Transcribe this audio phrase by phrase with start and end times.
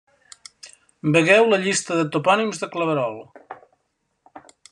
[1.17, 3.21] Vegeu la llista de Topònims de Claverol.